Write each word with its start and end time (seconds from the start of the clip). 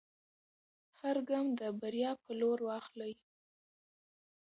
هر 1.01 1.17
ګام 1.29 1.47
د 1.59 1.61
بریا 1.79 2.11
په 2.23 2.31
لور 2.39 2.59
واخلئ. 2.67 3.13